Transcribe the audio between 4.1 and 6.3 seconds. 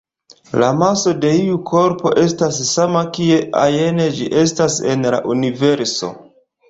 ĝi estas en la universo.